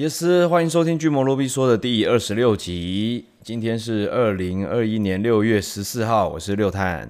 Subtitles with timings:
[0.00, 3.26] 耶斯，欢迎收听《巨魔罗比说》的第二十六集。
[3.42, 7.06] 今天是二零二一年六月十四号，我是六探。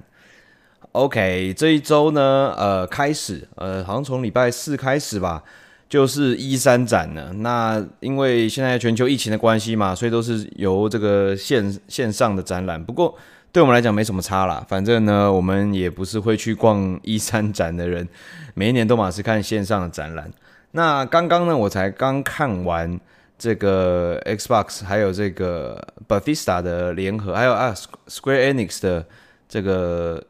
[0.90, 5.44] OK，这一周呢，呃，开始，呃，好像从礼拜四开始吧，
[5.88, 7.32] 就是一三展了。
[7.34, 12.82] 那因为现在全球疫情的关系嘛，所以都是由这个线线上的展览。
[12.82, 13.16] 不过
[13.52, 18.08] 对我们来讲没什么差啦，反正呢，我们也不是会去逛一三展的人，
[18.54, 20.28] 每一年都嘛是看线上的展览。
[20.72, 22.98] 那刚刚呢，我才刚看完
[23.36, 27.74] 这个 Xbox 还有这个 Bethesda 的联合，还有啊
[28.06, 29.04] Square Enix 的
[29.48, 30.22] 这个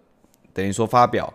[0.55, 1.35] 等于说发表，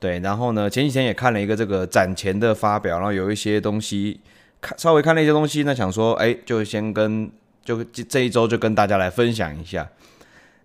[0.00, 4.20] 对，然后呢，前几天也看了一个这个展前的发表，然后有一些东西
[4.60, 7.30] 看稍微看了一些东西，那想说，哎，就先跟
[7.62, 9.86] 就这一周就跟大家来分享一下。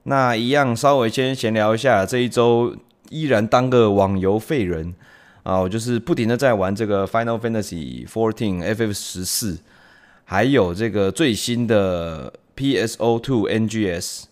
[0.03, 2.73] 那一样稍微先闲聊一下，这一周
[3.09, 4.95] 依然当个网游废人。
[5.43, 9.59] 啊，我就是不停的在玩这个 Final Fantasy XIV FF 十四，
[10.23, 14.23] 还有这个最新的 PSO2 NGS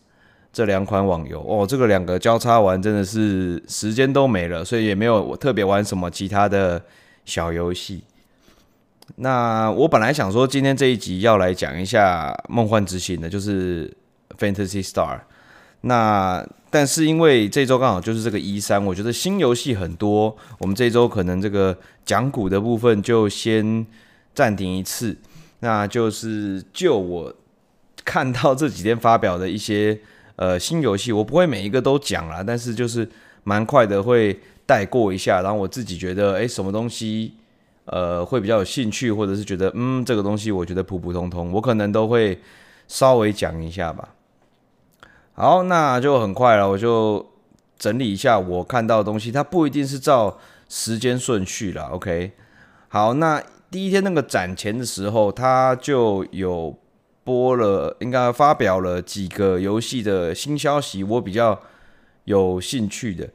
[0.53, 6.81] 这两款网游哦，这个两个交叉玩真的是时间都没了，所以也没有我特别玩什么其他的
[7.25, 8.03] 小游戏。
[9.18, 13.94] 那我本来想说今天这一集要来讲一下梦幻之星的，就是
[14.38, 15.20] Fantasy Star。
[15.82, 23.86] 那但是因为这周刚好就是这个一三我觉得新游戏很多，我们这周可能这个讲古的部分就先
[24.34, 25.18] 暂停一次。
[25.59, 27.34] 那就是就我
[28.04, 30.00] 看到这几天发表的一些
[30.36, 33.08] 呃新游戏，我不会每一个都讲啦，但是就是
[33.44, 35.42] 蛮快的会带过一下。
[35.42, 37.34] 然后我自己觉得，诶，什么东西
[37.86, 42.40] 呃会比较有兴趣，或者是觉得嗯这个东西我觉得普普通通，我可能都会
[42.88, 44.08] 稍微讲一下吧。
[45.42, 47.25] 好，那就很快了，我就
[47.80, 50.38] 整理一下我看到的东西，它不一定是照
[50.70, 51.86] 时间顺序了。
[51.86, 52.34] OK，
[52.89, 56.78] 好，那第一天那个展前的时候，它就有
[57.24, 61.59] 播了，应该发表了几个游戏的新消息，我比较
[62.25, 63.28] 有兴趣的。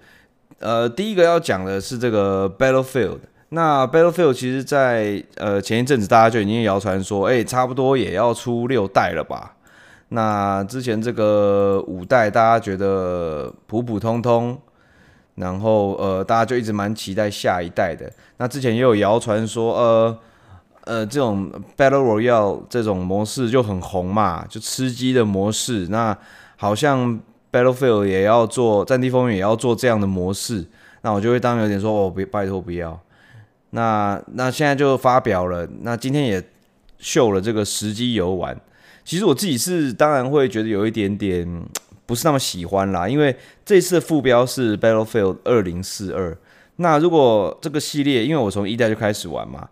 [0.60, 3.18] 呃，第一个要讲的是这个 Battlefield。
[3.48, 9.55] 那 Battlefield 其实在呃前一阵子大家就已经谣传说，哎，差不多也要出六代了吧。
[10.08, 14.56] 那之前这个五代大家觉得普普通通，
[15.34, 18.08] 然后呃大家就一直蛮期待下一代的。
[18.36, 20.18] 那之前也有谣传说，呃
[20.84, 25.88] 呃这种 Battle Royale 这种模式就很红嘛，就吃鸡的模式。
[25.88, 26.16] 那
[26.56, 27.18] 好像
[27.50, 30.64] Battlefield 也要做，战地风云也要做这样的模式。
[31.02, 32.98] 那我就会当有点说，哦别拜托不要。
[33.70, 36.42] 那那现在就发表了，那今天也
[36.98, 38.56] 秀了这个实机游玩。
[39.06, 41.48] 其实我自己是当然会觉得有一点点
[42.06, 43.34] 不是那么喜欢啦，因为
[43.64, 46.36] 这次的副标是 Battlefield 二零四二。
[46.78, 49.68] 那如果这个系列，因为我从一代就开始玩嘛，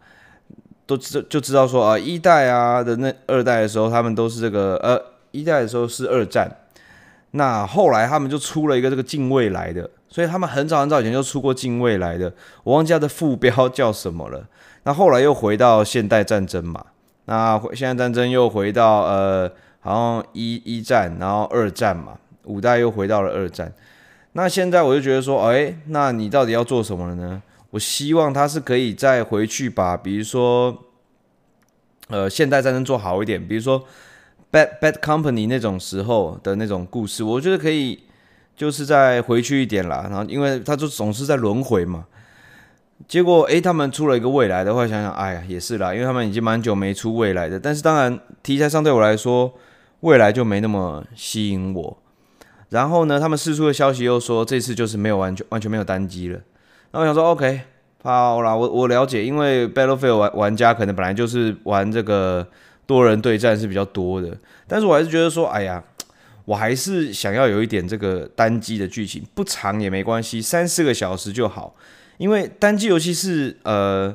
[0.87, 4.97] 都知就知道说啊，一代啊的那二代的时候，他们都是这个呃
[5.33, 6.49] 一代的时候是二战，
[7.33, 14.47] 那后来他们就出了一个这个近未来的，所以他们很早很早以前就出过近未来的，我忘记它的副标叫什么了。
[14.84, 16.84] 那后来又回到现代战争嘛。
[17.27, 23.73] 那现在战争又回到呃，好像一一战，然后二战嘛，五代又回到了二战。
[24.33, 27.43] 那现在我就觉得说，哎，那你到底要做什么了呢？
[27.71, 30.77] 我希望他是可以再回去把，比如说，
[32.09, 33.83] 呃，现代战争做好一点，比如说
[34.53, 38.03] Bad Bad Company 那种时候的那种故事，我觉得可以，
[38.56, 40.06] 就是再回去一点啦。
[40.11, 42.05] 然后，因为他就总是在轮回嘛。
[43.06, 47.59] 结果，诶，他们出了一个未来的话，想想，哎呀，也是啦，因为他们已经蛮久没出未来的。
[47.60, 49.53] 但是，当然题材上对我来说，
[50.00, 51.99] 未来就没那么吸引我。
[52.71, 56.41] 然后呢，他们释出的消息又说，这次就是没有完全完全没有单机了。
[56.93, 57.60] 那我想说，OK，
[58.03, 62.47] 好啦，我我了解，因为 Battlefield 玩玩家可能本来就是玩这个
[62.87, 64.37] 多人对战是比较多的。
[64.66, 65.82] 但是我还是觉得说，哎呀，
[66.47, 71.75] 我还是想要有一点这个单机的剧情，不长也没关系，三四个小时就好。
[72.19, 74.14] 因为单机游戏是呃，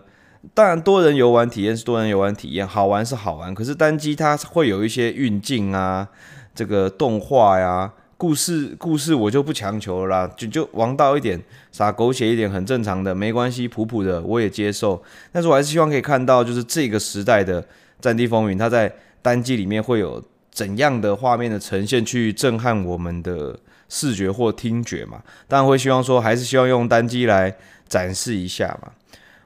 [0.53, 3.53] 当然多人游玩体验是多人游玩体验，好玩是好玩。
[3.53, 6.07] 可是单机它会有一些运镜啊，
[6.55, 11.41] 这个动画呀，故事故事我就不强求了啦，就就王道一点，
[11.71, 15.03] 撒狗血一点，很正常的，没关系，普普的我也接受。
[15.31, 17.61] 但是我还是希望可以看到，就是这个时代的
[17.99, 23.59] 《战地风云》，它在单机里面会有怎样的画面的呈现，去震撼我们的
[23.89, 25.21] 视觉或听觉嘛？
[25.49, 27.57] 当然会希望说，还是希望用单机来。
[27.89, 28.91] 展示一下嘛，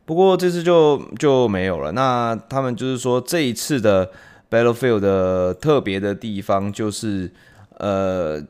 [0.05, 1.93] 不过这次就就没有了。
[1.93, 4.11] 那他们就是说，这一次的
[4.51, 7.31] Battlefield 的特别的地方就是，
[7.77, 8.43] 呃，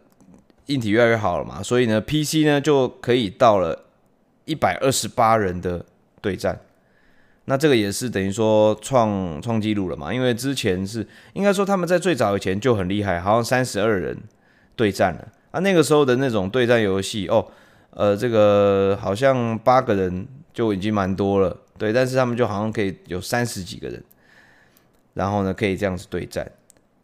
[0.66, 3.86] 硬体越来越好了嘛，所以呢，PC 呢就可以到了
[4.46, 5.86] 一百二十八人的
[6.20, 6.60] 对战。
[7.46, 10.14] 那这个也是等于说创创纪录了嘛？
[10.14, 14.18] 因为之前是应该说他们在最早以前就很厉害，好像三十二人
[14.76, 15.60] 对战了啊。
[15.60, 17.46] 那个时候的那种对战游戏哦，
[17.96, 21.94] 呃，这个好像八个人就已经蛮多了，对。
[21.94, 24.04] 但是他们就好像可以有三十几个人，
[25.14, 26.52] 然后呢可以这样子对战。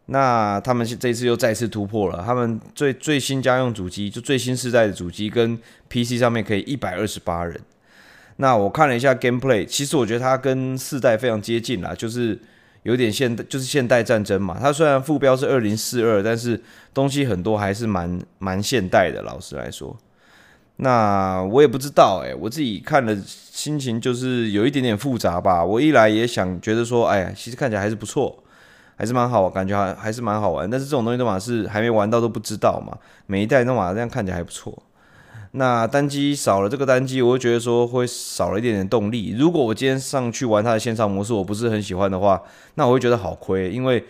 [0.06, 5.56] 那他们这次又再次突破了，他们最最新家用主机就最新世代的主机跟
[5.88, 7.60] PC 上面可以一百二十八人。
[8.36, 12.36] 那我看了一下 gameplay，其实我觉得它跟四代非常接近啦，就是
[12.82, 14.58] 有点现代，就是现代战争嘛。
[14.58, 16.60] 它虽然副标是二零四二，但是
[16.92, 19.22] 东西很多还是蛮蛮现代的。
[19.22, 19.96] 老实来说，
[20.82, 25.62] 那我也不知道哎、我自己看了心情就是有一点点复杂吧。
[25.62, 28.42] 我一来也想觉得说，哎呀，其实看起来还是不错，
[28.96, 30.70] 还是蛮好，感觉还还是蛮好玩。
[30.70, 32.96] 但是这种东西的话是还没玩到都不知道嘛。
[33.26, 34.82] 每一代的话这样看起来还不错。
[35.52, 39.34] 那单机少了这个单机，我会觉得说会少了一点点动力。
[39.36, 42.40] 如果我今天上去玩它的线上模式，我不是很喜欢的话，
[42.76, 43.70] 那我会觉得好亏。
[43.70, 44.02] 因为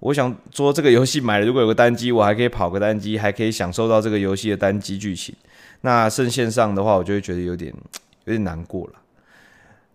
[0.00, 5.34] 我想说这个游戏买了，如果有个单机，我还可以跑个单机，还可以享受到这个游戏的单机剧情。
[5.82, 7.72] 那剩线上的话，我就会觉得有点
[8.24, 8.94] 有点难过了。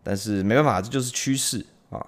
[0.03, 2.05] 但是没办法，这就是趋势啊。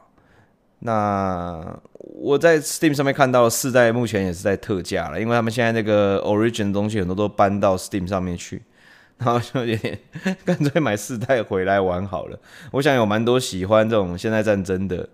[0.80, 8.62] 那我在 Steam 上面看到四代目前也是在特价了，因为他们现在那个 Origin 的东西很多都搬到 Steam 上面去。
[9.20, 10.00] 然后就有点
[10.46, 12.40] 干脆买四代回来玩好了。
[12.72, 15.10] 我想有蛮多喜欢这种现代战争的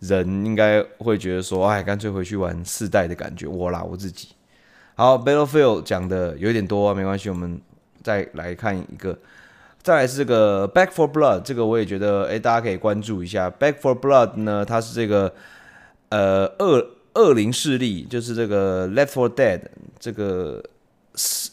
[0.00, 3.46] 人，应该会觉得说，哎，干脆回去玩四代的感觉。
[3.46, 4.30] 我啦，我自己。
[4.96, 7.60] 好，Battlefield 讲的有点多，没关系，我们
[8.02, 9.18] 再来看一个。
[9.82, 13.50] 再来是这个 Back for Blood，这个我也觉得，哎，大家可以关注一下。
[13.50, 15.32] Back for Blood 呢，它是这个
[16.10, 19.60] 呃恶恶灵势力，就是这个 Left for Dead
[19.98, 20.62] 这个。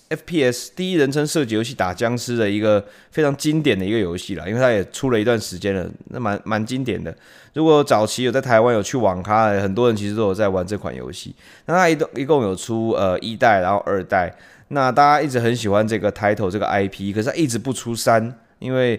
[0.09, 7.13] FPS 第一人称射击游戏打僵尸的一个非常经典的一个游戏啦，因为它也出了一段时间了，那蛮蛮经典的。
[7.53, 11.35] 如果早期有在台湾有去网咖，很多人其实都有在玩这款游戏。
[11.65, 14.33] 那它一共一共有出呃一代，然后二代。
[14.69, 18.97] 那大家一直很喜欢这个 title 这个 IP，可是它一直不出三，因为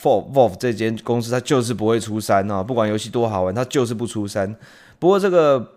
[0.00, 4.54] For Valve 这间公司它就是不会出三啊，不管游戏多好玩，它就是不出三。
[4.98, 5.72] 不过这个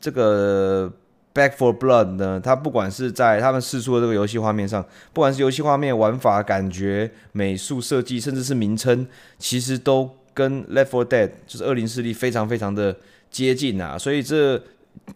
[0.00, 0.92] 这个。
[1.34, 2.40] Back for Blood 呢？
[2.42, 9.06] 它不管是在他们试出的这个游戏画面上，不管是游戏画面、玩法、感觉、美术设计，甚至是名称，
[9.38, 12.96] 其实都跟 Left for Dead 就是恶灵势力非常非常的
[13.30, 13.96] 接近啊。
[13.96, 14.60] 所以这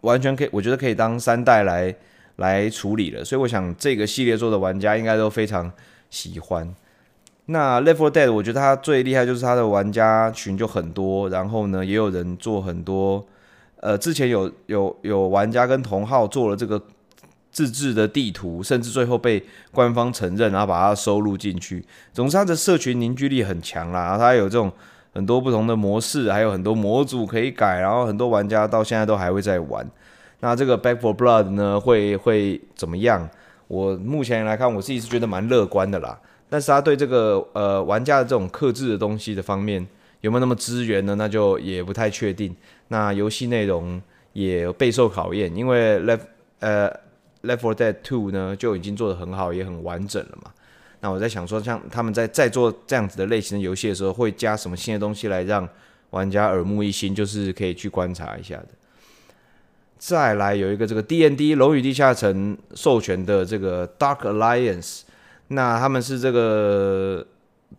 [0.02, 1.92] 完全可以，我觉得可以当三代来
[2.37, 3.25] 来处理了。
[3.25, 5.73] 所以我想这个系列做的玩家应该都非常
[6.11, 6.75] 喜欢。
[7.46, 13.26] 那 Left 4 Dead 我觉得它最厉害就是它的玩家群就很多，然后呢也有人做很多。
[13.81, 16.81] 呃，之前有有有玩家跟同号做了这个
[17.50, 21.85] 自制的地图，甚至最后被官方承认，然后把它收录进去。
[22.12, 24.70] 总之，它的社群凝聚力很强啦，然后它有这种
[25.12, 29.85] 很多不同的模式，还有很多模组可以改，然后很多玩家到现在都还会在玩。
[30.44, 33.30] 那这个 Back for Blood 呢，会会怎么样？
[33.68, 36.18] 我目前来看，我自己是觉得蛮乐观的啦。
[36.48, 39.86] 但是他对这个呃玩家的这种克制的东西的方面，
[40.20, 41.14] 有没有那么支援呢？
[41.14, 42.54] 那就也不太确定。
[42.88, 44.02] 那游戏内容
[44.32, 46.22] 也备受考验，因为 Left
[46.58, 46.90] 呃
[47.44, 50.50] Left for Dead 2呢就已经做得很好，也很完整了嘛。
[50.98, 55.68] 那我在想说，像他们在在做这样子的类型的游戏的时候，会加什么新的东西来让
[56.11, 58.68] 玩家耳目一新，就是可以去观察一下的。
[60.04, 65.02] 再来有一个这个 D N D 龙与地下城授权的这个 Dark Alliance，
[65.47, 67.25] 那他们是这个。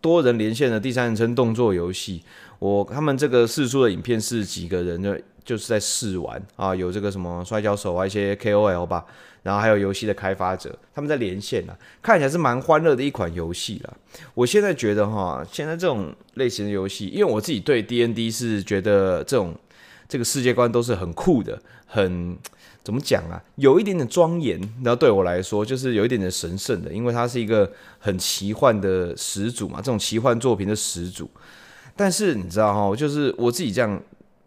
[0.00, 2.20] 多人连线的第三人称动作游戏，
[2.58, 9.06] 我他们这个试出的影片是几个人的就是在试玩啊，有这个什么摔跤手啊，一些 KOL 吧，
[9.44, 13.94] 然后还有游戏的开发者，他们在连线啊，看起来是蛮欢乐的一款游戏啦。
[14.34, 19.54] 我现在觉得哈，现在这种类型的游戏，因为我自己对 D N D 是觉得这种
[20.14, 22.38] 这个世界观都是很酷的，很。
[22.84, 23.42] 怎么讲啊？
[23.56, 27.68] 有一点点庄严，然后对我来说就是有一点点神圣的，因为它是一个
[27.98, 31.28] 很奇幻的始祖嘛，这种奇幻作品的始祖。
[31.96, 34.00] 但是你知道哈，就是我自己这样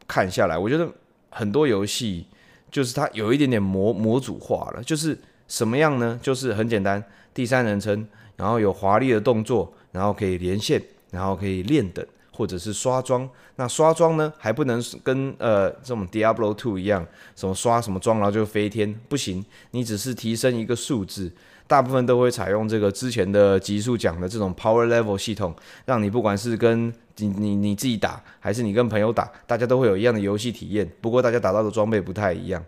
[0.07, 0.87] 看下来，我觉得
[1.31, 2.27] 很多游戏
[2.71, 5.17] 就是它有一点点模模组化了，就是
[5.49, 6.17] 什么样呢？
[6.23, 8.07] 就是很简单，第三人称，
[8.37, 12.05] 然后有华丽的动作，然后可以连线，然后可以练等。
[12.37, 17.03] 或者是刷装，那刷装呢还不能跟呃这种 Diablo 2一样，
[17.35, 21.31] 什么刷什么装然后就飞天，不行，你只是提升一个数字，
[21.65, 30.87] 大部分都会采用这个之前的集数讲的这种 Power Level 系统，让你不管是跟你你你自己打，还是你跟朋友打，大家都会有一样的游戏体验。
[31.01, 32.63] 不过大家打到的装备不太一样，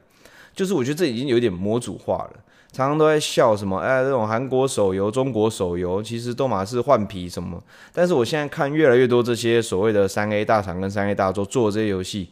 [0.56, 2.40] 就是我觉得这已经有点模组化了。
[2.72, 7.62] 常常都在笑什么，哎，这种韩国手游、中国手游，其实都嘛是换皮什么。
[7.92, 12.30] 但是我现在看越来越多这些所谓的三 A 大厂跟三 A 大作做这些游戏，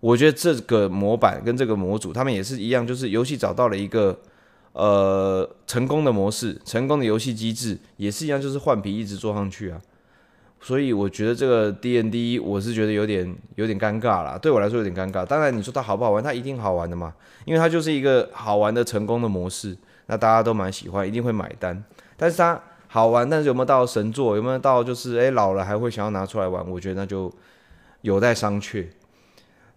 [0.00, 4.18] 我觉得这个模板跟这个模组，他们也是一样，就是游戏找到了一个
[4.72, 9.80] 呃成功的模式，成功的游戏机制，也是一样，就是换皮一直做上去啊。
[10.62, 15.24] 所以我觉得这个 D N D 我是觉得有点有点尴尬啦，对我来说有点尴尬。
[15.24, 17.14] 当然你说它好不好玩，它一定好玩的嘛，
[17.46, 19.74] 因为它就是一个好玩的成功的模式，
[20.06, 21.82] 那大家都蛮喜欢，一定会买单。
[22.16, 26.68] 但是它好玩，但是有没有到神作，有没有到就是诶老了还会想要拿出来玩？
[26.70, 27.32] 我觉得那就
[28.02, 28.86] 有待商榷。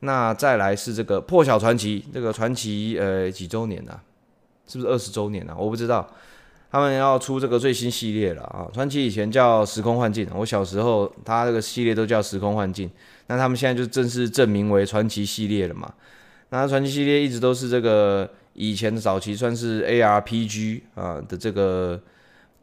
[0.01, 4.03] 那再来是这个破晓传奇，这个传奇呃几周年啊？
[4.67, 5.55] 是不是二十周年啊？
[5.57, 6.05] 我不知道。
[6.73, 8.65] 他们要出这个最新系列了啊！
[8.73, 12.89] 传奇以前叫时空幻境，我小时候他这个系列都叫时空幻境，
[13.27, 15.93] 那他们现在就正式正名为传奇系列了嘛？
[16.49, 22.01] 那传奇系列一直都是这个以前的早期算是 ARPG 啊的这个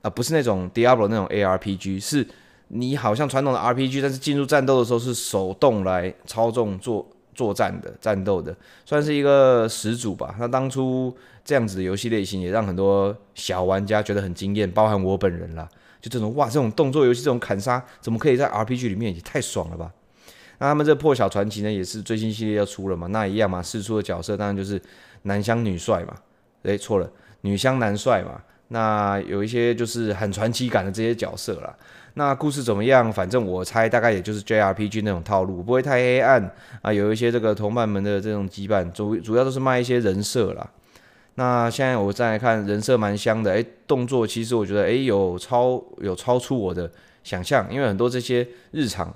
[0.02, 2.26] 啊，不是那种 Diablo 那种 ARPG，是
[2.66, 10.34] 你好像传统的 RPG，但是进入战斗的时候是手动来操纵做作战的战斗的，算是一个始祖吧。
[10.40, 11.16] 那当初。
[11.50, 15.68] 这样子的游戏类型也让很多小玩家觉得很惊艳，包含我本人啦。
[16.00, 19.12] 就这种哇，这种动作游戏，这种砍杀，怎么可以在 RPG 里面？
[19.12, 19.90] 也太爽了吧！
[20.58, 23.08] 那他们这破晓传奇呢，也是最新系列要出了嘛？
[23.08, 24.80] 那一样嘛，释出的角色当然就是
[25.22, 26.14] 男香女帅嘛。
[26.62, 28.40] 诶，错了，女香男帅嘛。
[28.68, 31.76] 那有一些就是很传奇感的这些角色啦。
[32.14, 33.12] 那故事怎么样？
[33.12, 36.92] 反正我猜大概也就是 JRPG 那种套路，不会太黑暗啊。
[36.92, 40.70] 有一些这个同伴们的这种羁绊，主主要都是卖一些人设啦。
[41.36, 46.90] 那现在我再来看人设蛮香的，诶，动作其实我觉得诶有超有超出我的
[47.24, 49.14] 想象，因为很多这些日常，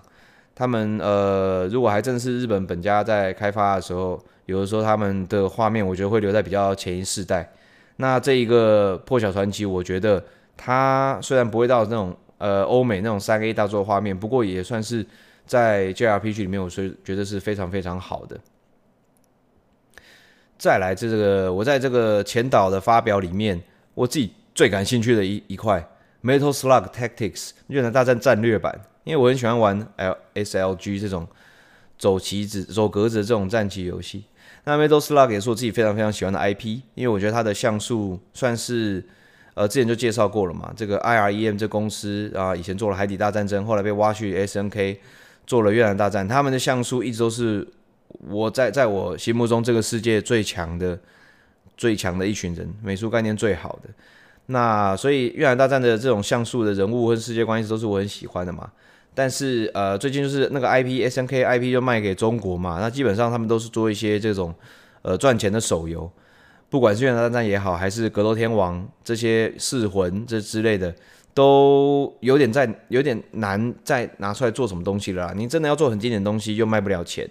[0.55, 7.53] 他们呃如果还真的是日本本家在开发的时候，有的时候他们的画面我觉得会留在比较前一世代。
[7.97, 10.23] 那这一个破晓传奇，我觉得
[10.57, 15.05] 它虽然不会到那种呃欧美那种三 A 大作画面，不过也算是
[15.47, 18.39] 在 JRPG 里面，我是觉得是非常非常好的。
[20.65, 25.87] 再来这个，我在这个前导的发表里面，我自己最感兴趣的一一块
[26.23, 31.29] ，Metal Slug Tactics 越南大战战略版，因为我很喜欢玩 L S L G 这种
[31.99, 34.25] 走棋子、走格子的这种战棋游戏。
[34.65, 39.05] 那 Metal Slug 也是我自己非常非常喜欢的 IP，因为我觉得它的像素算是
[39.53, 44.99] 呃之前就介绍过了嘛，这个 I R E M 这公司啊，以前做了海底大战争，后来被挖去 S N K
[45.47, 47.69] 做了越南大战，他们的像素一直都是。
[48.29, 50.99] 我在在我心目中，这个世界最强的、
[51.77, 53.89] 最强的一群人，美术概念最好的。
[54.47, 58.71] 那所以越南大战的这种像素的人物和世界关系都是我很喜欢的嘛。
[59.15, 64.53] 但是呃，最近就是那个 IP SNK IP 就卖给中国嘛，那基本上他们都是做一些这种
[65.03, 66.11] 呃赚钱的手游，
[66.69, 70.93] 不管是越南大战也好，还是格斗天王这些噬魂这之类的，
[71.33, 75.33] 都有点在有点难再拿出来做什么东西了。
[75.37, 77.29] 你真的要做很经典的东西，又卖不了钱。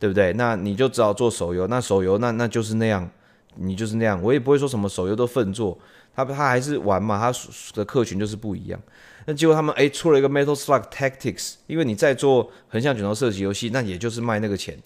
[0.00, 0.32] 对不对？
[0.32, 3.08] 那你就只好做手游，那手游那那就是那样，
[3.56, 5.78] 你就是那样，我也不会说什么手游都粪做，
[6.16, 7.38] 他他还是玩嘛，他
[7.74, 8.80] 的客群就是不一样。
[9.26, 14.78] 那结果他们诶出了一个 Metal Slug Tactics，因为你在做横向卷轴射击游戏，那也就是卖那个钱。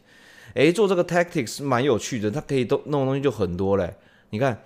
[0.55, 3.95] 诶，做这个 Tactics 蛮有趣的，它可以都弄东西就很多嘞。
[4.31, 4.61] 你看，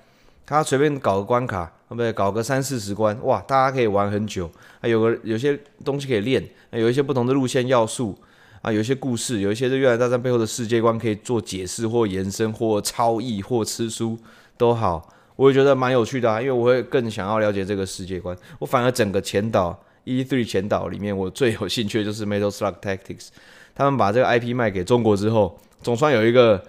[0.46, 2.10] 他随便搞个关卡，对不对？
[2.12, 4.50] 搞个三四十关，哇，大家可以玩很久。
[4.80, 8.18] 还有个有些东西可以练，有一些不同的路线要素。
[8.62, 14.18] 啊，有一些故事，有一些是越南大战背后的世界观可以做解释或延伸或超译或吃书
[14.56, 18.36] 都好，我也觉得蛮有趣的啊，因为我会更想要了解这个世界观。
[18.58, 23.28] 我反而整个前导 E3 前导里面，我最有兴趣的就是 Metal Slug Tactics。
[23.74, 26.60] 他们把这个 IP 卖给中国之后，总算有一个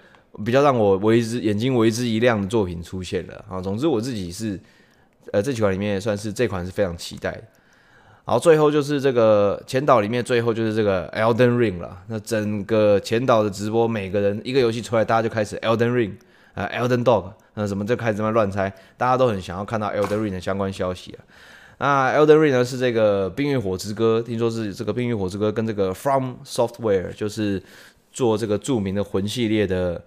[0.44, 3.60] 比较让我为之眼睛为之一亮的作品出现了啊。
[3.60, 4.60] 总之我自己是
[5.32, 7.42] 呃这几款里面也算是这款是非常期待的。
[8.30, 12.00] 然后最后就是这个前导里面，最后就是这个 Elden Ring 了。
[12.06, 16.12] 那整个前导的直播，每个人一个游戏出来，大家就开始 Elden Ring
[16.54, 21.18] 啊，Elden Dog，那什么就开始这么乱猜，大家都很想要看到 Elden Ring 的相关消息啊。
[21.78, 27.60] 那 Elden Ring 呢是这个《冰与火之歌》，听说是这个《冰与火之歌》跟这个 From Software 就是
[28.12, 30.00] 做这个著名的魂系列的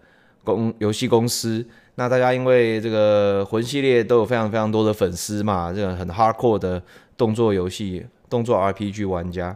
[0.43, 1.65] 公游戏公司。
[1.95, 6.81] 那大家因为这个魂系列都有非常非常多的粉丝嘛，这个很 hardcore 的。
[7.15, 9.55] 动作游戏、动作 RPG 玩家，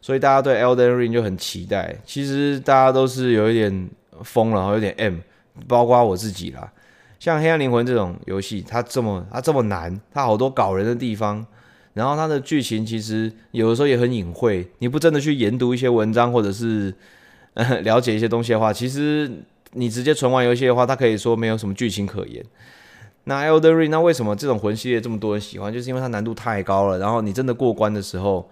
[0.00, 1.94] 所以大家对 Elden Ring 就很期待。
[2.02, 3.90] 其实大家都是有一点
[4.24, 5.16] 疯了，有点 M，
[5.68, 6.72] 包括我自己啦。
[7.20, 11.46] 像《黑暗灵魂》这种游戏，它这么它这么难，它好多搞人的地方，
[11.92, 14.66] 然后它的剧情其实有的时候也很隐晦。
[14.78, 16.92] 你不真的去研读一些文章，或者是
[17.84, 19.30] 了解一些东西的话，其实
[19.72, 22.44] 你直接纯玩游戏的话，它可以说没有什么剧情可言。
[23.24, 25.72] 那 Elden Ring，那为什么这种魂系列这么多人喜欢？
[25.72, 28.50] 就是因为它难度太高了，然后你真的过关的时候，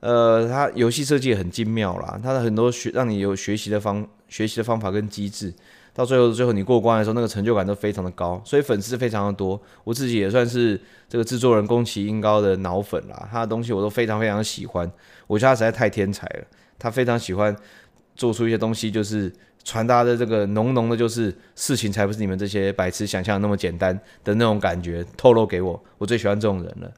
[0.00, 5.52] 呃，它游戏设计很精妙啦，它的很多学让你有学习的方学习的方法跟机制。
[5.94, 9.60] 到最后，最后你过关的时候，那个成就感都非常的高，所以粉丝非常的多。
[9.84, 14.90] 我自己也算是这个制作人宫崎英高的脑粉啦，他的东西我都非常非常喜欢。
[15.26, 16.44] 我觉得他实在太天才了，
[16.78, 17.54] 他非常喜欢
[18.16, 19.30] 做出一些东西，就是
[19.64, 25.82] 传达的这个浓浓的，就是事情才不是你们这些白痴想象那么简单的那种感觉，透露给我。
[25.98, 26.90] 我最喜欢这种人了。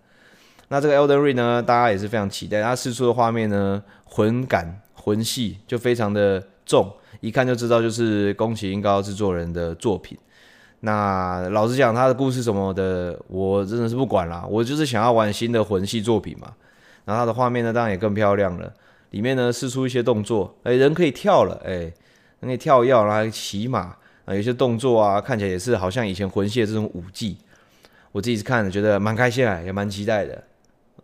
[0.68, 6.90] 那这个 Elden Ring 呢，大家也是非常期待，他释出的画面呢，魂感魂系就非常的重。
[7.20, 10.16] 一看就知道就是宫崎英高制作人的作品。
[10.80, 14.44] 那老实讲，他的故事什么的，我真的是不管啦。
[14.48, 16.52] 我就是想要玩新的魂系作品嘛。
[17.04, 18.72] 然后他的画面呢，当然也更漂亮了。
[19.10, 21.92] 里面呢，试出一些动作，哎，人可以跳了，哎，
[22.46, 27.38] 可以跳跃，然后还骑马啊，有些动作啊，看起来也是好像以前魂系的这种武技。
[28.12, 30.42] 我自己是看了，觉得蛮开心啊，也蛮期待的。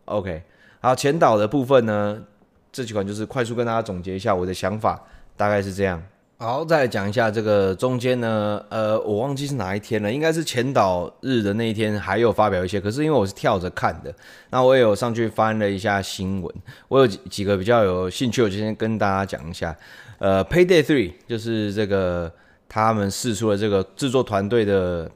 [0.04, 0.42] OK，
[0.80, 2.22] 好，前导的部分呢，
[2.70, 5.00] 这几款就是快速跟大家总结一下我的想法。
[5.36, 6.02] 大概是这样。
[6.36, 12.78] 好，再来讲一下这个中间呢，呃，我忘记是哪一天了，应该是前导日的那一天，还有发表一些。
[12.78, 14.14] 可是因为我是跳着看的，
[14.50, 16.54] 那我也有上去翻了一下新闻，
[16.88, 19.74] 我有几几个比较有兴趣，我就先跟大家讲一下。
[20.20, 22.32] 呃，Payday Three 就是这个
[22.68, 25.10] 他们释出了这个制作团队的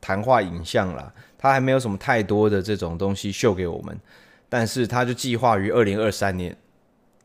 [0.00, 3.98] 谈话影像啦，他还没有什么太多的这种东西秀给我们，
[4.48, 6.56] 但是他就计划于二零二三年。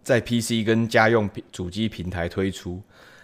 [0.01, 2.79] 在 PC 跟家用主机平台推出，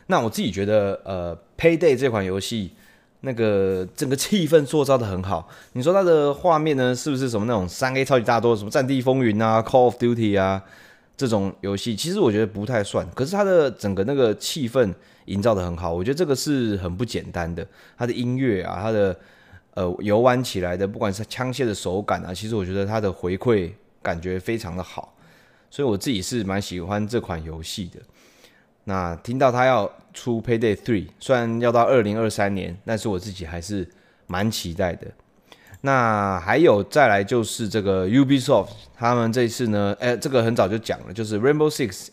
[0.07, 2.71] 那我自己觉得，呃，Payday 这款游戏
[3.19, 5.47] 那个整个气氛塑造的很好。
[5.73, 10.63] 你说它的画面呢，是不是什么那种三 A 超级大作，什么战地风云啊、Call of Duty 啊
[11.21, 11.95] 这种游戏？
[11.95, 13.07] 其实我觉得不太算。
[13.11, 14.91] 可是它的整个那个气氛
[15.25, 17.63] 营造的很好，我觉得这个是很不简单的。
[17.95, 19.15] 它的音乐啊，它的
[19.75, 25.15] 呃游玩起来的，不管是枪械的手感啊，其实我觉得它的回馈感觉非常的好。
[25.69, 27.99] 所以我自己是蛮喜欢这款游戏的。
[28.85, 33.87] 那听到他要出 Payday Three，虽然要到二零二三年，但是我自己还是
[34.25, 35.07] 蛮期待的。
[35.81, 42.07] 那还有再来就是这个 Ubisoft，他们这一次呢，哎，这个很早就讲了，就是 Rainbow Six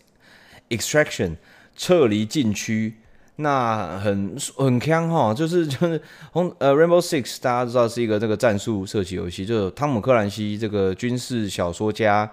[0.70, 1.36] Extraction
[1.76, 2.94] 撤离禁区。
[3.36, 6.00] 那很很锵哈，就是 就是
[6.32, 12.30] 红呃 Rainbow Six，大家知道是一个这个战术射击游戏，就是汤姆克兰西这个军事小说家。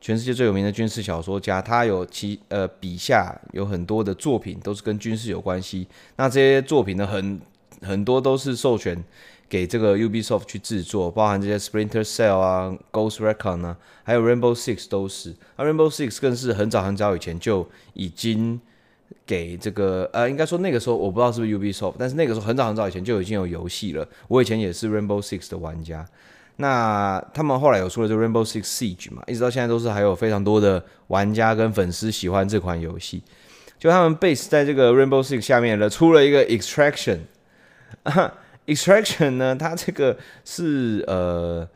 [0.00, 5.88] 全世界最有名的军事小说家，他有其呃笔下有很多的作品都是跟军事有关系。
[6.16, 7.40] 那这些作品呢，很
[7.80, 9.02] 很多都是授权
[9.54, 15.32] 给这个 Ubisoft 去制作，包含这些 Splinter Cell 啊、Ghost Recon 啊，还有 Rainbow Six 都是。
[15.54, 18.60] 而 Rainbow Six 更是很早很早以前就已经
[19.24, 24.04] 给这个呃，应该说那个时候我不知道是不是 Ubisoft，但是那个时候很早很早以前就已经有游戏了。
[24.26, 26.04] 我以前也是 Rainbow Six 的玩家。
[26.56, 33.22] 那他们后来有出了这 Rainbow Six Siege 嘛，一直到现在都是还有非常多的玩家跟粉丝喜欢这款游戏。
[33.78, 37.20] 就他们 base 在这个 Rainbow Six 下面了，出了一个 Extraction。
[38.66, 41.68] Extraction 呢，它这个是呃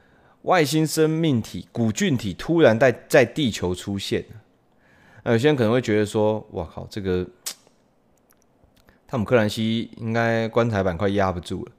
[0.42, 4.24] 外星生命体古菌体突然在在地球出现。
[5.24, 7.26] 那有些人可能会觉得说，哇靠，这个
[9.06, 11.72] 汤姆克兰西应该棺材板快压不住了。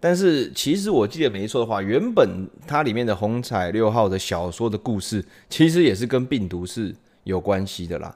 [0.00, 8.14] 但是其实我记得没错的话，原本它里面的红彩六号的小说的故事，其实也是跟病毒是有关系的啦。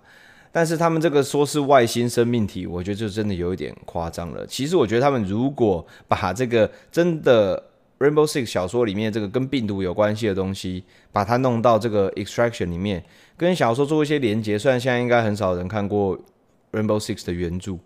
[0.53, 4.47] 但是他们这个说是外星生命体，我觉得就真的有一点夸张了。
[4.47, 7.63] 其实我觉得他们如果把这个真的
[7.99, 13.05] Rainbow Six 小说里面这个跟病毒有关系的东西，把它弄到这个 Extraction 里面，
[13.37, 16.19] 跟小说做一些连接，虽然现在应该很少人看过
[16.73, 17.77] Rainbow Six 的原著。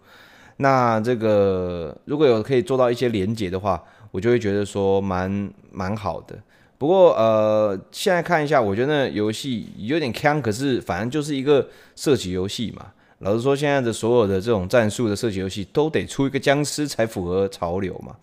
[0.57, 6.39] 那这个如果有可以做到一些连结的话，我就会觉得说蛮蛮好的。
[6.85, 11.67] 不过呃，现在看一下，我觉得那游戏有点坑，可是反正就是一个
[11.97, 12.85] 射击游戏嘛。
[13.21, 18.15] 老实说，现在的所有的这种战术的射击游戏都得出一个僵尸才符合潮流嘛。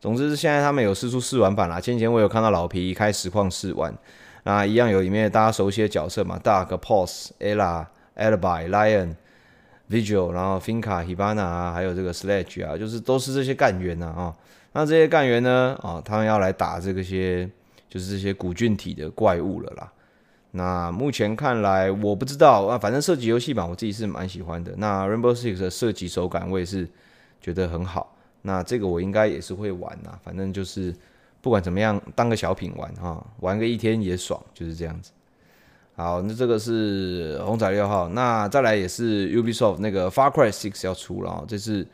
[0.00, 1.80] 总之，现在他们有释出试玩版啦。
[1.80, 3.92] 前几天我有看到老皮开实况试玩，
[4.44, 9.16] 那一样有里面大家熟悉的角色嘛，Dark、Pulse、Ela、Alibi、Lion。
[9.90, 14.32] Vigil，然后 Finka、Hibana 啊，还有这个 Sledge 啊，就是都是这些干员呐啊。
[14.74, 17.50] 那这些干员呢，啊，他们要来打这个些，
[17.90, 19.92] 就是这些古菌体的怪物了啦。
[20.52, 24.72] 那目前看来，我不知道啊，反正射击游戏吧，我自己是蛮喜欢的。
[24.78, 26.88] 那 Rainbow Six 的射击手感，我也是
[27.40, 28.16] 觉得很好。
[28.42, 30.94] 那这个我应该也是会玩呐，反正就是
[31.40, 35.10] 不管怎么样，当个小品玩啊，玩个一天也爽，就是这样子。
[35.94, 41.86] 好，那这个是红彩六号，那再来也是 Ubisoft 那个 Far Cry Six 要出了，这次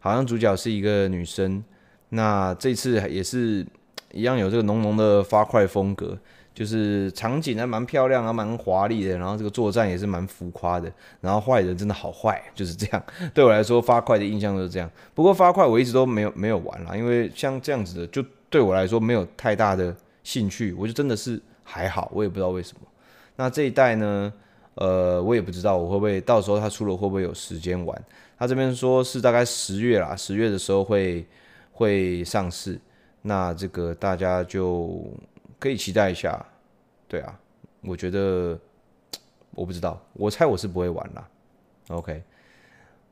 [0.00, 1.62] 好像主角是一个女生，
[2.08, 3.64] 那这次也是
[4.12, 6.18] 一样有这个浓浓的 Far Cry 风格，
[6.54, 13.02] 就是场景还蛮漂亮啊，蛮华丽的，然后这个作战也是蛮浮夸的，然后坏人真的好坏，就是这样。
[13.32, 14.90] 对我来说发快的印象就是这样。
[15.14, 22.86] 不过发快我一直都没有没有玩啦，因为像这样子的，就对我来说没有太大的兴趣，我就真的是还好，我也不知道为什么。
[23.36, 24.32] 那这一代呢，
[24.74, 28.04] 呃，我也不知道我会不会到时候它出了会不会有时间玩。
[28.38, 31.24] 他这边说是大概十月啦，十月的时候会
[31.70, 32.78] 会上市，
[33.22, 35.02] 那这个大家就
[35.58, 36.44] 可以期待一下。
[37.08, 37.38] 对啊，
[37.82, 38.58] 我觉得
[39.52, 41.28] 我不知道，我猜我是不会玩啦。
[41.88, 42.22] OK，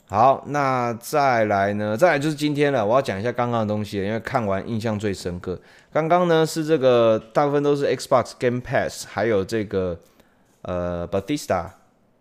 [0.07, 1.97] 好，那再来呢？
[1.97, 5.61] 再来就是今天了，我要讲一下刚刚的东西，因为看完印象最深刻。
[5.93, 9.99] 刚刚呢是这个大部分都是 Xbox Game Pass，还有这个
[10.63, 11.71] 呃 Bethesda。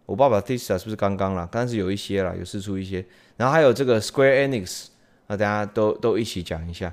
[0.06, 1.47] 我爸爸 Bethesda 是不是刚刚啦？
[1.52, 3.06] 但是有一些啦，有试出一些，
[3.38, 4.88] 然后还有这个 Square Enix，
[5.28, 6.91] 那大家都都一起讲一下。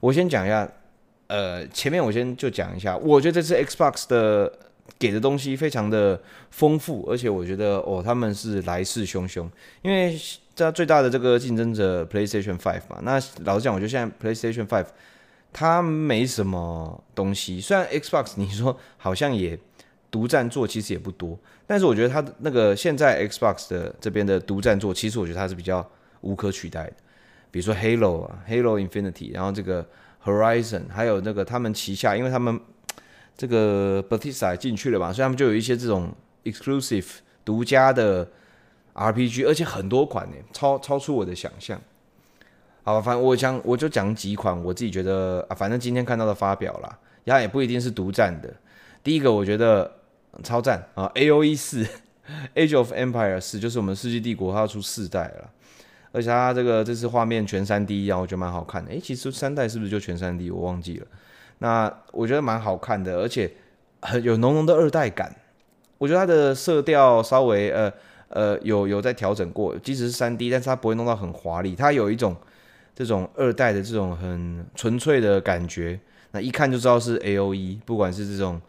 [0.00, 0.70] 我先讲一下，
[1.26, 4.52] 呃，前面我先就讲一下，我觉得这次 Xbox 的
[4.98, 9.48] 给的东西非常的丰富，而且我觉得哦，他们是来势汹汹，
[9.82, 10.18] 因为
[10.54, 12.98] 这最大的这个竞争者 PlayStation Five 嘛。
[13.02, 14.86] 那老实讲，我觉得现在 PlayStation Five
[15.52, 19.58] 它没什么东西，虽然 Xbox 你说好像也。
[20.10, 25.86] 独占作其实也不多，但是我觉得它那个现在 Xbox 的这边的独占作，其实我觉得它是比较
[26.22, 26.92] 无可取代的。
[27.50, 29.86] 比如说 Halo 啊，Halo Infinity，然后这个
[30.24, 32.60] Horizon，还有那个他们旗下，因为他们
[33.36, 36.12] 这个 Bethesda 进去了嘛，所以他们就有一些这种
[36.44, 37.06] exclusive
[37.44, 38.28] 独家的
[38.94, 41.80] RPG，而且很多款呢，超超出我的想象。
[42.82, 48.52] 好，反正我讲我就讲几款我自己觉得啊，反正今天看到的发表啦，然后也不一定是独占的。
[49.02, 49.96] 第一个我觉得。
[50.44, 51.84] 超赞啊！A O E 四，
[52.54, 55.50] Age of Empire 四，就是我们世纪帝国，它要出四代了，
[56.12, 58.90] 而且它这个这次画面全三 D，然后我觉得蛮好看的。
[58.90, 60.50] 诶、其实三代是不是就全三 D？
[60.50, 61.06] 我忘记了。
[61.58, 63.50] 那我觉得蛮好看的，而且
[64.02, 65.34] 很有浓浓的二代感。
[65.98, 67.92] 我觉得它的色调稍微呃
[68.28, 72.36] 呃有有在调整过，即使是三 D，但是它不会弄到很华丽，它有一种
[72.94, 75.98] 这种二代的这种很纯粹的感觉。
[76.30, 78.60] 那一看就知道是 A O E，不管是这种。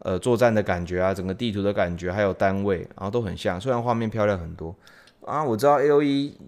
[0.00, 3.60] 呃，作战的感觉啊，整个地图的感觉，还有单位，然后都很像。
[3.60, 4.72] 虽然画面漂亮很多
[5.26, 6.38] 啊，我知道 A O E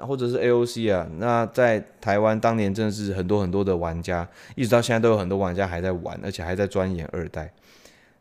[0.00, 7.52] 或者是 A O C 啊，那在台湾当年真的是很多很多的玩家，一直到现在都有很多玩家还在玩，而且还在钻研二代。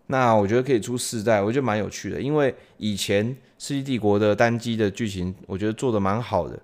[0.08, 3.26] 那我觉得可以出四代，我觉得蛮有趣的，因为以前
[3.58, 6.60] 《世纪帝国》的单机的剧情，我觉得做得蛮好的。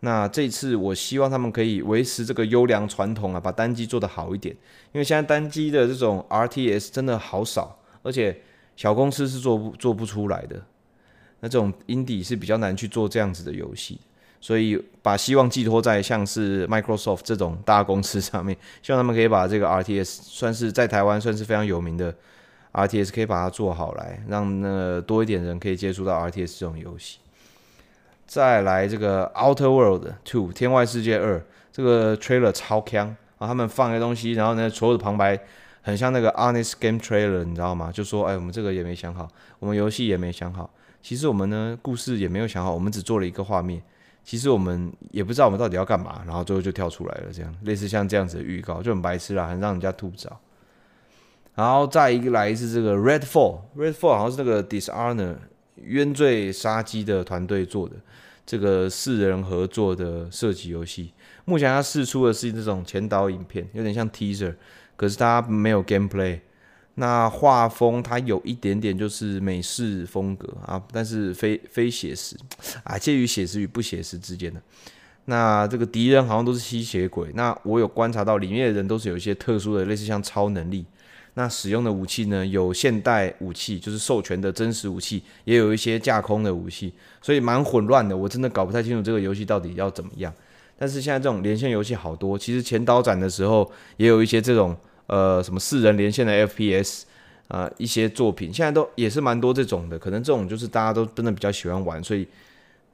[0.00, 4.54] 那这次我希望他们可以维持这个优良传统啊，把单机做得好一点。
[4.92, 8.40] 因为现在单机的这种 RTS 真的好少，而且
[8.76, 10.62] 小公司是做不做不出来的。
[11.40, 14.00] 那这种 Indie 是比较难去做这样子的游戏，
[14.40, 22.14] 所以把希望寄托在像是 Microsoft 这种大公司上面，希望他们可以把这个 RTS 算是在台湾算是非常有名的
[22.72, 27.18] RTS，可以把它做好来，让那多一点人可以接触到 RTS 这种游戏。
[28.26, 33.46] 再来这个 Outer World Two 天外世界二，这个 trailer 超强啊！
[33.46, 35.40] 他们放一个东西，然后呢，所有的旁白
[35.80, 37.90] 很像那个 Honest Game Trailer，你知道吗？
[37.90, 39.26] 就说哎，我们这个也没想好，
[39.58, 40.68] 我们游戏也没想好，
[41.00, 43.82] 其实我们呢故事也没有想好，我们只做了一个画面，
[44.28, 50.38] 其实我们也不知道我们到底要干嘛，然后最后就跳出来了，这样类似像这样子的预告就很白痴啦，很让人家吐槽。
[51.54, 55.36] 然后再一个来是这个 Redfall，Redfall 好像是那个 Dishonor。
[55.76, 57.94] 冤罪杀机的团队做的
[58.44, 61.14] 这个四人合作的射击游戏，
[61.46, 64.54] 目前它试出的是这种前导影片，有点像 teaser，
[64.94, 66.40] 可是它没有 gameplay。
[67.00, 72.36] 那画风它有一点点就是美式风格啊，但是非非写实
[72.82, 74.60] 啊，介于写实与不写实之间的。
[75.26, 80.84] 那这个敌人好像都是吸血鬼，那我有观察到里面的人都是有一些特殊的，类似像超能力。
[81.34, 82.44] 那使用的武器呢？
[82.44, 88.16] 有现代武器，就是授权的真实武器，也有一些架空的武器，所以蛮混乱的。
[88.16, 90.34] 我真的搞不太清楚这个游戏到底要怎么样。
[90.76, 94.76] 但是现在这种连线游戏好多，其实前导展的时候也有一些这种
[95.08, 97.02] 呃什么四人连线的 FPS
[97.48, 99.98] 啊、呃、一些作品，现在都也是蛮多这种的。
[99.98, 102.26] 可能这种就是大家都真的比较喜欢玩，所以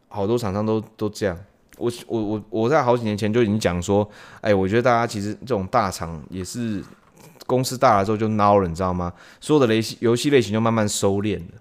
[0.09, 1.39] 好多厂商都都这样。
[1.77, 4.09] 我我我我在好几年前就已经讲说，
[4.41, 6.83] 哎，我觉得大家其实这种大厂也是。
[7.47, 9.13] 公司大了之后就孬了，你知道吗？
[9.39, 11.61] 所有的类型游戏类型就慢慢收敛了。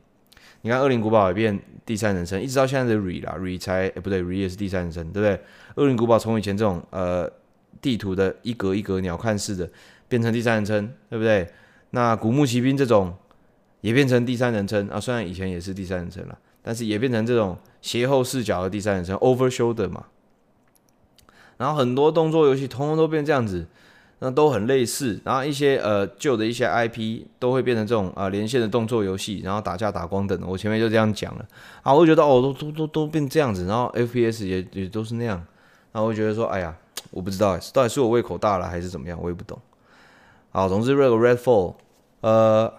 [0.61, 5.35] 你看《恶灵古堡》也变第三人称，一直到现在的 Re 啦，Re 才诶不对，Re 也是第三人称，对不对？
[5.75, 7.29] 《恶灵古堡》从以前这种呃
[7.81, 9.69] 地图的一格一格鸟瞰式的，
[10.13, 11.49] 变成第三人称，对不对？
[11.89, 13.15] 那《古墓奇兵》这种
[13.81, 20.05] 也变成第三人称啊，虽然以前也是第三人称了，但是也变成这种斜后视角的第三人称，Over Shoulder 嘛。
[21.57, 23.65] 然后很多动作游戏通通都变这样子。
[24.19, 25.19] 那都很类似。
[25.25, 30.47] 然后一些呃旧的一些 IP 都会变成这种啊、连线的动作游戏，然后打架打光等的。
[30.47, 31.45] 我前面就这样讲了
[31.81, 35.45] 啊，我就觉得哦都都都都变这样子，然后 FPS 也也都是那样，
[35.91, 36.73] 然后我觉得说哎呀，
[37.11, 39.59] 我不知道到底是我胃口大了还是怎么样，我也不懂。
[40.55, 41.73] 好，总之这个 Redfall，
[42.21, 42.71] 呃，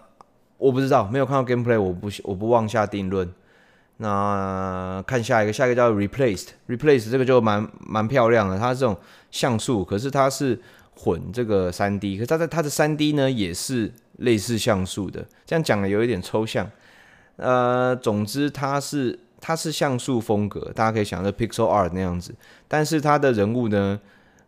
[0.59, 3.29] 我不知道，没有看到 Gameplay，我不我不妄下定论。
[3.97, 8.97] 那看下一个，下一个叫 Replaced，Replaced 这个就蛮蛮漂亮的，它这种
[9.33, 10.57] 像素，可是它是
[10.95, 16.71] 混这个三 D，可是它的它的三 D 呢也是类似像素的，这样讲的有一点抽象。
[17.35, 22.33] 呃，总之它是它是像素风格，大家可以想着 Pixel 二那样子，
[22.69, 23.99] 但是它的人物呢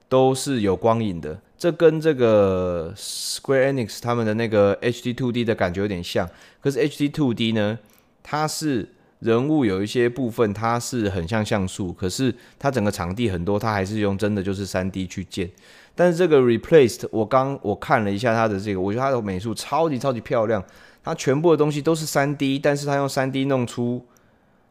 [0.09, 6.29] 都是有光影的，这跟这个 Square Enix 他们的那个 HD Two D 的感觉有点像，
[6.61, 7.79] 可是 HD Two D 呢，
[8.23, 8.91] 它是。
[9.21, 15.51] 人物有一些部分它是很像像素，可是它整个场地很多，它还是用真的就是三 D 去建。
[15.95, 20.63] 但是这个 Replaced，我刚我看了一下它的这个，我觉得它的美术超级超级漂亮，
[21.03, 24.05] 它全部的东西都是三 D，但是它用三 D 弄出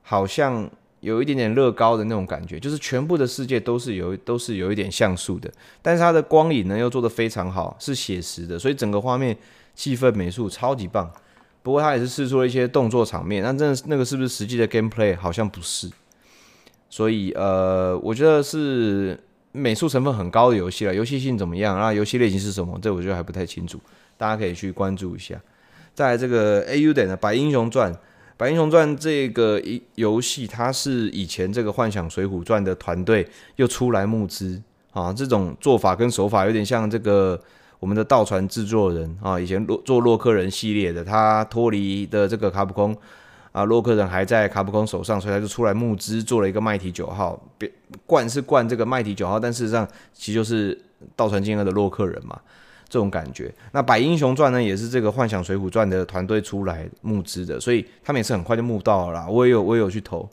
[0.03, 0.69] 好像
[1.05, 9.37] 有一点点乐高的那种感觉，就是全部的世界都是有都是有一点像素的，但是它的光影呢又做得非常好，是写实的，所以整个画面
[9.75, 11.09] 气氛美术超级棒。
[11.61, 15.15] 不过它也是试出了一些动作场面，那真的那个是不是实际的 gameplay？
[15.17, 15.89] 好像不是，
[16.89, 19.19] 所以呃，我觉得是
[19.51, 20.93] 美术成分很高的游戏了。
[20.93, 21.75] 游戏性怎么样？
[21.75, 22.77] 啊，游戏类型是什么？
[22.81, 23.79] 这我觉得还不太清楚，
[24.17, 25.39] 大家可以去关注一下。
[25.93, 27.93] 在这个 AU 点的《百英雄传》，
[28.37, 37.39] 《白英雄传》这个一游戏，它是以前这个《幻想水浒传》的团队又出来募资啊，这种做法跟手法有点像这个。
[37.77, 42.95] 我们的盗传制作人啊，以前洛做洛克人系列的，他脱离的这个卡普空
[43.51, 47.71] 啊，洛克人还在卡普空手上，所以他就出来募资做了一个麦提九号，别
[48.07, 50.75] 冠是冠这个麦提九号，但事实上其实就是
[51.15, 52.39] 盗传金额的洛克人嘛，
[52.95, 53.53] 这种感觉。
[53.73, 59.27] 那百英雄传呢，也是这个幻想水浒传的团队出来募资的，所以他们也是很快就募到了啦。
[59.27, 60.29] 我也有我也有去投，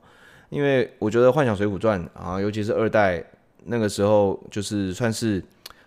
[0.48, 3.24] 因为我觉得幻想水浒传啊，尤其是二代
[3.64, 5.42] 那个时候，就是算是。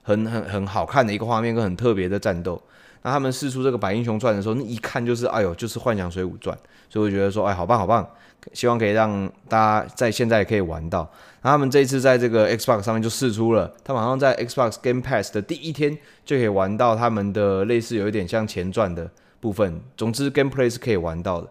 [0.08, 2.62] 很很很好看的一个画面跟很特别的战斗，
[3.02, 6.56] 那他们试出这个《百英雄传》的时候，那一看就是哎呦，就是《幻想水浒传》，
[6.88, 8.08] 所以我觉得说哎，好棒好棒，
[8.54, 11.10] 希望可以让大家在现在也可以玩到。
[11.42, 19.82] 那他们这一次在这个 Xbox 上面就试出了，他马上在 Xbox Game Pass 的第一天就可以玩到他们的类似有一点像前传的部分。
[19.96, 21.48] 总之，Gameplay 是可以玩到的。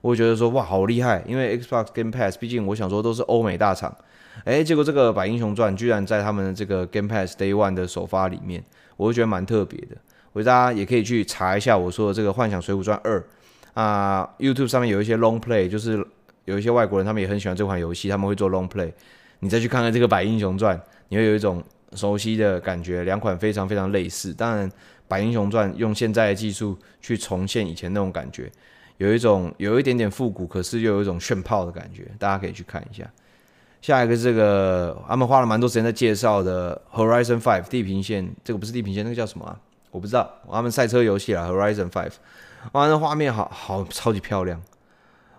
[0.00, 3.96] 我觉得说哇，好厉害，因为 Xbox Game Pass 毕竟我想说都是欧美大厂。
[4.44, 8.62] 哎，结果这个《百英雄传》居然在他们的这个 Game Pass Day One 的首发里面，
[8.96, 9.96] 我就觉得蛮特别的。
[10.32, 13.18] 我觉得大家也可以去查一下我说的这个《幻想水浒传二》
[13.74, 16.06] 啊，YouTube 上面有一些 Long Play，就是
[16.48, 18.90] 有一些外国人他们也很喜欢这款游戏，他们会做 Long Play。
[19.40, 20.76] 你再去看看这个《百英雄传》，
[21.10, 24.32] 你会有一种熟悉的感觉，两款非常非常类似。
[24.32, 24.68] 当然，
[25.06, 28.50] 《百英雄传》用现在的技术去重现以前那种感觉，
[28.96, 33.04] 有一种有一点点复古，可是又有一种炫炮的感觉，大家可以去看一下。
[33.80, 39.56] 下一个这个，他们花了蛮多时间在介绍的《Horizon Five》地平线，这个不是地平线，那个叫什么啊？
[39.90, 40.28] 我不知道。
[40.50, 42.08] 他们赛车游戏啊，《Horizon Five》，
[42.72, 44.60] 哇，那画面好好超级漂亮。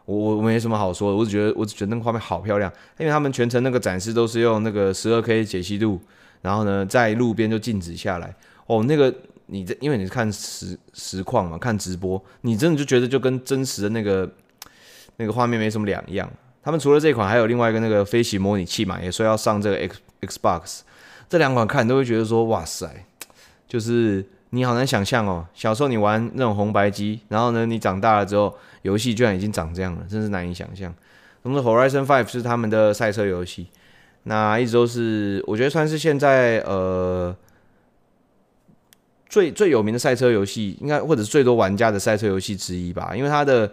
[0.10, 6.02] 我我没什么好说的，我只觉得我只觉得那个画面好漂亮，因为他们全程那个展示都是用那个十二 K 解析度，
[6.41, 8.34] 然后呢在路边就静止下来。
[8.65, 9.13] 哦，那个
[9.45, 14.28] 你这因为你是看实实况嘛，看直播，你真的就觉得就跟真实的那个
[15.17, 16.28] 那个画面没什么两样。
[16.63, 20.80] 他们除了这款，还有另外一个那个飞行模拟器嘛，也说要上这个 X Xbox。
[21.30, 23.06] 这两款看你都会觉得说，哇塞，
[23.67, 25.46] 就是你好难想象哦。
[25.54, 30.94] 小时候你玩那种红白机，然后呢，你长大了之后，游戏居然已经长这样了，真是难以想象。
[31.44, 33.68] 那么 Horizon Five 是他们的赛车游戏，
[34.24, 37.36] 那一直都是我觉得算是现在呃
[39.28, 43.72] 最最有名的赛车游戏，应该或者是最多玩家的赛车游戏之一吧，因为它的。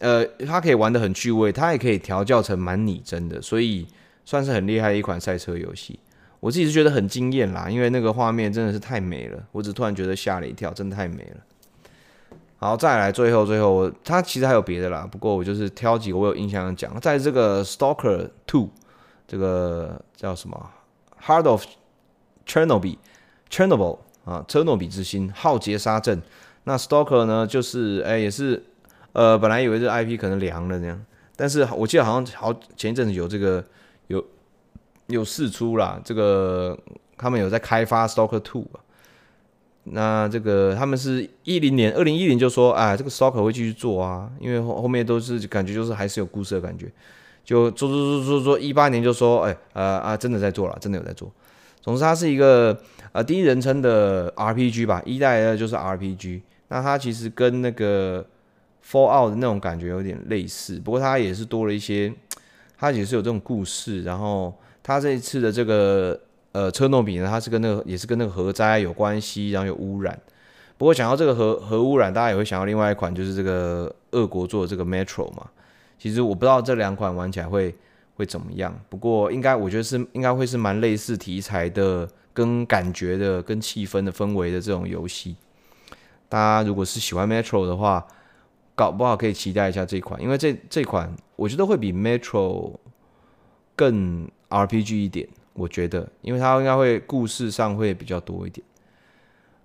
[0.00, 3.86] 呃，它可以玩的很趣味，它也可以调教成蛮拟真的，所以
[4.24, 6.00] 算是很厉害的一款赛车游戏。
[6.40, 11.36] 我自己是觉得很惊艳啦，因为那个画面真的是太美了，我只突然觉得吓了一跳，真的太美了。
[12.56, 16.98] 好，再来最后最后，它其实还有别的啦，不过我就是挑几个我有印象讲。
[17.00, 18.70] 在这个 Stalker Two，
[19.28, 20.70] 这个叫什么
[21.24, 21.64] Heart of
[22.46, 26.20] Chernobyl，Chernobyl 啊，车诺比之心，浩劫杀阵。
[26.64, 28.64] 那 Stalker 呢，就是哎也是。
[29.12, 33.64] 呃，本来以为这 IP 可能凉了这样，但是我记得好像好前一阵子有这个
[34.06, 34.24] 有
[35.10, 36.78] 有释出啦，这个
[37.16, 38.66] 他们有在开发 Stalker Two。
[39.84, 46.86] 那这个他们是一零年二零一零就说，哎，这个 Stalker 会继续做啊，因为后后面都是感觉就是还是有故事的感觉，
[47.42, 51.32] 就做做做做做，一八年就说，哎，呃啊，真的在做了，真的有在做。
[51.80, 52.78] 总之，它是一个
[53.12, 56.42] 呃第一人称的 RPG 吧，一代的就是 RPG。
[56.68, 58.24] 那它其实跟那个
[58.86, 62.12] Fallout 的那种感觉有点类似，不过它也是多了一些，
[62.78, 64.02] 它也是有这种故事。
[64.02, 66.18] 然后它这一次的这个
[66.52, 70.18] 呃车诺比呢，它是跟那个也是跟那个核灾有关系，然后有污染。
[70.78, 75.46] 不过想要这个核核污染，大家也会想到另外一款，就是这个俄国做的这个 Metro 嘛。
[75.98, 77.74] 其实我不知道这两款玩起来会
[78.14, 85.36] 会怎么样，不过应该我觉得是应该会是蛮类似题材的、跟感觉的、跟气氛的氛围的这种游戏。
[86.30, 88.06] 大家如果是喜欢 Metro 的话，
[88.74, 92.76] 搞不好可以期待一下这款，因为这这款我觉得会比 Metro
[93.76, 98.62] 更 RPG 一点，我觉得，因为它应该会故事上会比较多一点。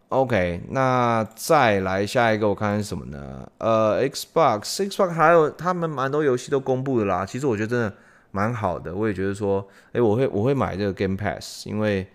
[0.09, 3.49] OK，那再来下一个，我看是什么呢？
[3.57, 7.25] 呃，Xbox，Xbox 还有他们蛮多游戏都公布的啦。
[7.25, 7.93] 其实我觉得真的
[8.31, 9.59] 蛮好的，我也觉得说，
[9.93, 12.07] 诶、欸，我会我会买这个 Game Pass，因为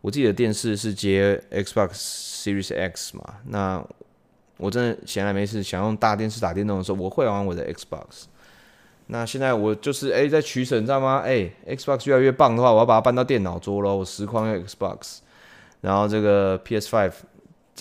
[0.00, 3.22] 我自己的电视是接 Xbox Series X 嘛。
[3.46, 3.84] 那
[4.56, 8.24] 我真的闲来没事想用大电视打电动的时候，我会玩我的 Xbox。
[9.06, 11.20] 那现在我就是诶、欸，在取舍，你知道吗？
[11.24, 13.96] 诶、欸，Xbox 越来越棒的话，我要把它搬到电脑桌喽。
[13.96, 15.18] 我实况用 Xbox，
[15.80, 17.12] 然后这个 PS Five。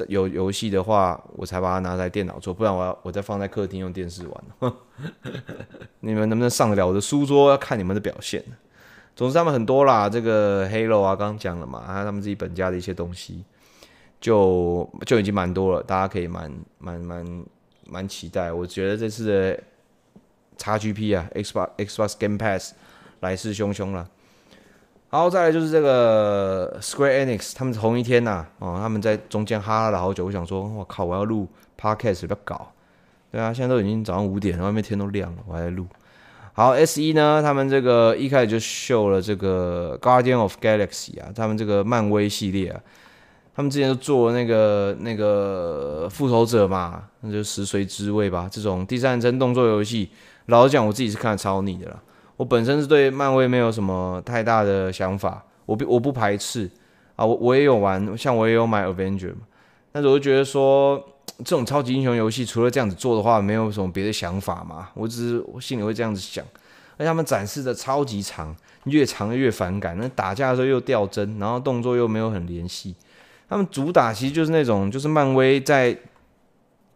[0.07, 4.73] 有游戏的话，我才把它拿在电脑桌，不然我要我再放在客厅用电视玩。
[6.01, 7.51] 你们能不能上得了我的书桌？
[7.51, 8.43] 要看你们的表现。
[9.15, 13.43] 总之他们很多啦，这个 Halo 啊，刚刚讲了嘛，还有他们自己本家的一些东西，
[14.19, 17.45] 就就已经蛮多了，大家可以蛮蛮蛮
[17.85, 18.51] 蛮期待。
[18.51, 19.63] 我觉得这次的
[20.57, 22.73] XGP 啊，Xbox Xbox Game Pass
[23.21, 24.07] 来势汹汹了。
[25.09, 30.25] 好，再来就是这个 Square Enix，他们同一天呐、哦，他们在中间哈拉了好久。
[30.25, 31.47] 我想说，我靠，我要录
[31.79, 32.71] Podcast 不要搞。
[33.31, 35.85] 对啊，现在都已经早上五点，外面天都亮了，我还在录。
[36.53, 42.79] 好，SE 呢，他们这个一开始就秀了这个 Guardian of Galaxy 啊，他们这个漫威系列啊，
[43.55, 50.11] 他们之前都做那个那个复仇者嘛，那就食髓知味吧，这种第三人称动作游戏，
[50.47, 51.99] 老实讲，我自己是看得超腻的啦。
[52.37, 56.69] 我本身是对漫威没有什么太大的想法，我不我不排斥。
[57.15, 59.41] 啊，我我也有玩，像我也有买 Avenger 嘛，
[59.91, 60.99] 但是我就觉得说
[61.37, 66.43] 这种超级英雄游戏除了这样子做的话，没有什么别的想法嘛，我只是我心里会这样子想，
[66.97, 72.95] 而且他们展示的超级长，越长越反感，那打架的时候又掉帧，然后动作又没有很连系，
[73.47, 75.95] 他们主打其实就是那种就是漫威在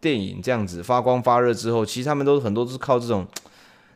[0.00, 3.26] 电影这样子发光发热之后，其实他们都很多都是靠这种。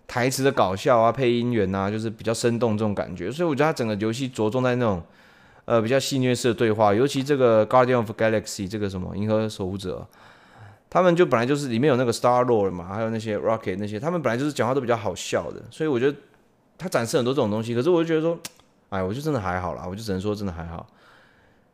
[0.09, 5.03] 台词的搞笑啊，配音员啊，就是比较生动这种感觉，所以我觉得它整个游戏着重在那种
[5.65, 10.07] 呃比较戏谑式的对话，尤其这个 Guardian of Galaxy 这个什么银河守护者，
[10.91, 16.19] 他们就本来就是里面有那个 Star Lord 嘛，还有那些 Rocket 那些，他们本来就是讲话都比较好笑的，所以我觉得
[16.77, 18.39] 他展示很多这种东西，可是我就觉得说，
[18.91, 20.87] 哎，我就真的还好啦，我就只能说真的还好，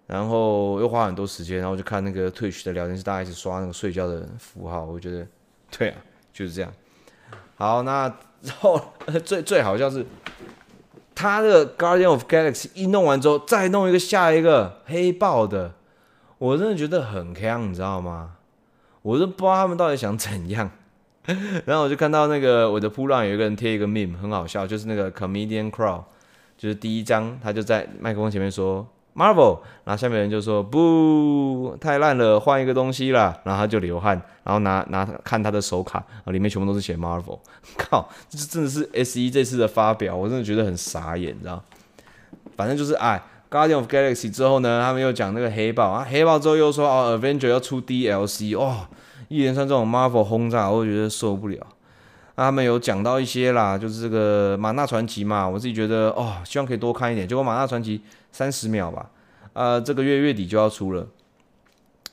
[0.08, 5.24] 然后又花很多时间，然后就看那个 Twitch 的聊天室，大家一直刷那个睡觉的符号，我觉得
[5.70, 5.96] 对啊，
[6.32, 6.72] 就是这样。
[7.54, 8.12] 好，那。
[8.40, 8.80] 然后
[9.24, 10.06] 最最好像是
[11.12, 15.72] 他的 Guardian of Galaxy 一弄完之后，再弄一个下一个黑豹的，
[16.38, 18.36] 我真的觉得很坑，你知道吗？
[19.02, 20.70] 我都不知道他们到底想怎样。
[21.66, 26.04] 然后我就看到那个我的铺浪有一个人贴一个 meme，很好笑，就是那个 Comedian Crow，
[26.56, 28.86] 就是第一章他就在麦克风前面说。
[29.18, 33.36] Marvel，然后下面人就说不，太烂了，换一个东西啦。
[33.42, 37.40] 然后他就流汗，然后拿拿看他的手卡，里面全部都是写 Marvel。
[37.76, 41.60] 靠，这真的是 SE 这次的发表，我真的觉得很傻眼，你知道？
[42.56, 48.86] 反正就是哎，Guardian of Galaxy 之后呢，他们又讲那个黑豹啊，黑豹之后又说哦，Avenger 要出 DLC，哇、哦，
[49.26, 51.58] 一连串这种 Marvel 轰炸，我就觉得受不了。
[52.44, 57.26] 他们有讲到一些啦，就是这个马纳传奇嘛，我自己觉得哦，希望可以多看一点。
[57.26, 58.02] 结果马纳传奇。
[58.30, 59.10] 三十秒吧，
[59.54, 61.04] 呃，这个月月底就要出了，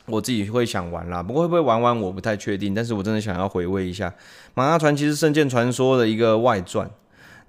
[0.06, 4.10] 我自己会想玩啦，不过会不会玩完我不太确定，但是我真的想要回味一下
[4.54, 6.90] 《马纳传奇》是《圣剑传说》的一个外传，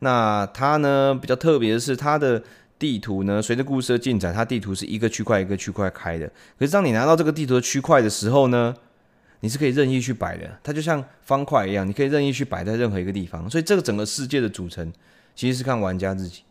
[0.01, 2.43] 那它呢比较特别的是它的
[2.77, 6.27] 地图呢，随着故事的进展，它地图是一个区块一个区块开的，
[6.59, 8.75] 可是当你拿到这个地图的区块的时候呢，
[9.41, 14.93] 你是可以任意去摆的，它就像方块一样，你可以任意去摆在任何一个地方，所以这个整个世界的组成
[15.35, 16.43] 其实是看玩家自己。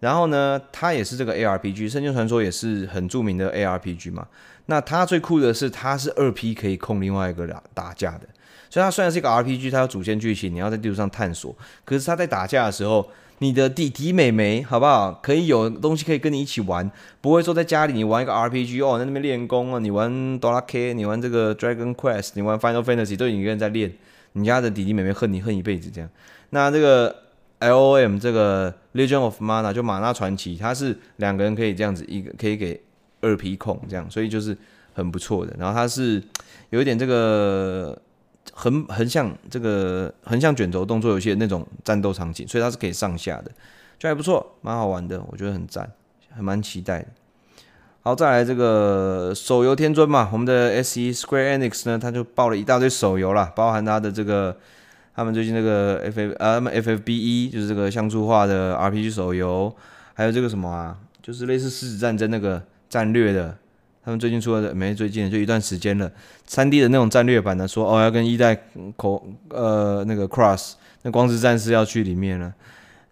[0.00, 4.26] 然后呢，它也是这个 ARPG，《圣剑传说》也是很著名的 ARPG 嘛。
[4.66, 8.26] 那它最酷的是，它是二 P 可以控另外一个打打架的。
[8.68, 11.56] 所以它虽然是一个 RPG，它有主线剧情，你要在地图上探索。
[11.84, 13.08] 可是它在打架的时候，
[13.42, 15.12] 你的弟弟妹妹好不好？
[15.20, 16.88] 可以有东西可以跟你一起玩，
[17.20, 23.92] 不会说在家里你玩一个 RPG 哦，在那边练功啊，你玩哆啦 K，你玩这个 Dragon Quest，你玩 Final Fantasy 都一个人在练，
[24.34, 26.08] 你家的弟弟妹妹恨你恨一辈子这样。
[26.50, 27.16] 那这个。
[27.62, 32.82] LOM 这个 Legend of Mana 就玛纳传奇，它是两个人可以这样子，一个可以给
[33.20, 34.58] 二 P 控这样，所以就是
[34.94, 35.54] 很不错的。
[35.56, 36.20] 然后它是
[36.70, 37.96] 有一点这个
[38.52, 43.50] 横横向这个横向卷轴动作游戏的那种战斗场景，所以它是可以上下的，
[43.98, 45.90] 就还不错，蛮好玩的，我觉得很赞，
[46.34, 47.08] 还蛮期待的。
[48.02, 54.56] 好，再来这个手游天尊嘛，我们的 SE Square Enix 呢，他就爆了一大堆手游啦，包含他的这个
[55.14, 59.72] 他们最近这个 F F 呃 FFBE 就是这个像素化的 RPG 手游，
[60.14, 63.56] 还有这个什么啊，就是类似狮子战争那个战略的，
[64.04, 66.10] 他们最近出了的没最近就一段时间了
[66.48, 68.58] ，3D 的那种战略版的，说哦要跟一代
[68.96, 70.72] 口呃那个 Cross
[71.02, 72.52] 那光之战士要去里面了，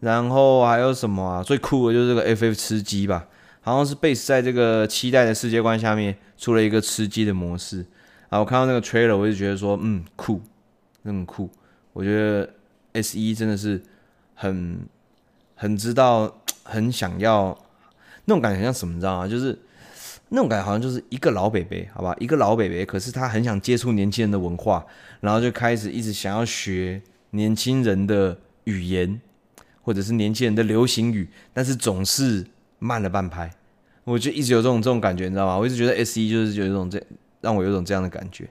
[0.01, 3.27] 然后还有什么啊，最酷的就是这个 FF 吃鸡吧。
[3.63, 7.85] 好像是 base 在这个期待的世界观下面出了一个吃鸡的模式
[8.31, 8.39] 啊！
[8.39, 10.41] 我看到那个 trailer，我就觉得说，嗯，酷，
[11.05, 11.49] 很酷。
[11.93, 13.81] 我觉得 SE 真的是
[14.35, 14.79] 很
[15.57, 17.57] 很知道，很想要
[18.25, 19.29] 那种感觉，像什么你知道吗？
[19.29, 19.57] 就是
[20.31, 24.85] 那种感觉，好像就是一个老北北，好吧，一个老北北，可是他很想接触年轻人的文化，
[25.21, 29.21] 然后就开始一直想要学年轻人的语言，
[29.83, 32.47] 或者是年轻人的流行语，但是总是。
[32.83, 33.51] 慢了半拍，
[34.05, 35.59] 我就一直有这种这种感觉，你知道吗？
[35.59, 36.99] 我一直觉得 SE 就是有一种这
[37.43, 38.49] 让我有种这样的感觉。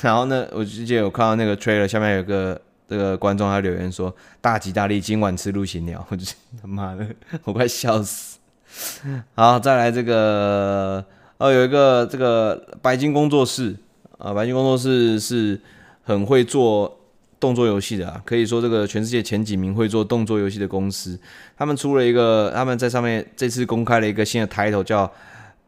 [0.00, 6.26] 然后呢，我之前有看到那个 trailer 下面有个这个观众他留言说：“大吉大利，今晚吃鹿行鸟。”我就
[6.60, 7.06] 他妈的，
[7.44, 8.33] 我快笑死。
[9.34, 11.04] 好，再来这个
[11.38, 13.76] 哦，有一个这个白金工作室
[14.18, 15.60] 啊，白金工作室是
[16.02, 17.00] 很会做。
[17.40, 21.20] 动作游戏的啊，可以说这个全世界前几名会做动作游戏的公司，
[21.58, 25.06] 他们出了一个，他们在上面这次公开了一个新的 title 叫《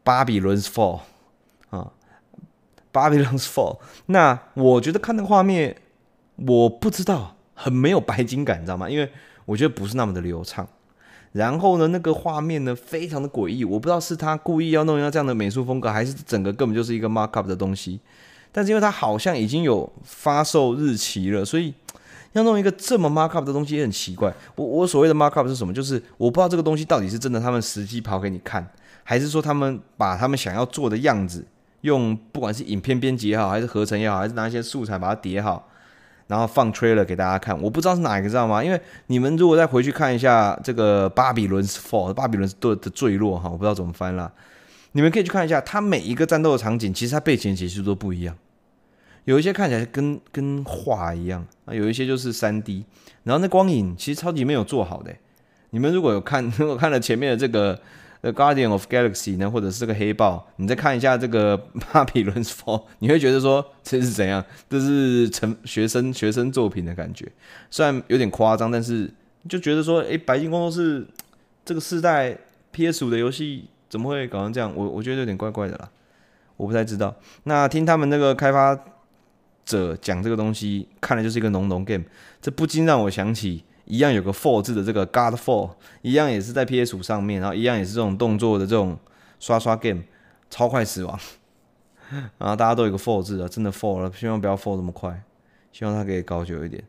[0.03, 1.01] Babylon's Fall》
[1.77, 1.91] 啊，
[2.91, 3.75] 《Babylon's Fall》。
[4.07, 5.75] 那我觉得看那个画面，
[6.37, 8.89] 我不知道，很没有白金感，你知道吗？
[8.89, 9.07] 因为
[9.45, 10.67] 我觉得不是那么的流畅。
[11.33, 17.99] 然后呢，那个画面呢，非常的诡异，我不知道是他故意要弄一个这样的美术风格，还是整个根本就是一个 markup 的东西。
[18.51, 21.71] 但是因为它好像已经有发售日期了，所以
[22.31, 24.33] 要弄一个这么 markup 的东西也很奇怪。
[24.55, 25.71] 我我所谓的 markup 是什么？
[25.71, 28.67] 就是我不知道这个东西到底是真的，他们实际跑给你看，
[29.03, 31.45] 还是说他们把他们想要做的样子，
[31.81, 35.67] 用不管是影片编辑也好，还是合成也好，还是拿一些素材把它叠好，
[36.27, 37.59] 然后放 trailer 给大家看。
[37.61, 38.63] 我不知道是哪一个，知道吗？
[38.63, 44.31] 因为你们如果再回去看一下这个巴比伦 fall，巴比伦的的坠落哈，我不知道怎么翻啦。
[44.93, 48.35] 你们可以去看一下，它每一个战斗的场景，其实它背景其实都不一样。
[49.25, 52.85] 有一些看起来跟跟画一样啊，有一些就是三 D，
[53.23, 55.13] 然后那光影其实超级没有做好的。
[55.71, 57.75] 你们如果有看， 如果看了前面的这个
[58.21, 61.57] 《The Guardian of Galaxy》呢，或者是这个黑豹，你再看一下这个
[61.91, 64.43] 《巴比伦 Fall》，你会觉得说这是怎样？
[64.69, 67.31] 这是成学生学生作品的感觉，
[67.69, 69.11] 虽然有点夸张，但是
[69.47, 71.05] 就觉得说，诶，白金工作室
[71.63, 72.37] 这个世代
[72.71, 74.73] PS 五的游戏怎么会搞成这样？
[74.75, 75.89] 我我觉得有点怪怪的啦，
[76.57, 77.15] 我不太知道。
[77.43, 78.77] 那听他们那个开发。
[79.67, 82.05] 者讲这个东西，看来就是一个浓浓 game，
[82.41, 85.71] 这不禁让我想起一样有个 Fall 字的这个 Godfall，
[86.01, 88.97] 一样也是在 PS 五上面，然后一样也是这种动作的这种
[89.39, 90.03] 刷刷 game，
[90.49, 91.19] 超快死亡，
[92.37, 95.21] 然后大家都有个 Fall 字的，真的 Fall 了，希望不要 Fall 这么快，
[95.71, 96.83] 希望它可以搞久一点。